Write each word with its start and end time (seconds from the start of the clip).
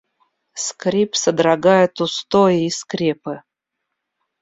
Скрип 0.55 1.11
содрогает 1.15 1.93
устои 2.01 2.65
и 2.65 2.71
скрепы. 2.71 3.43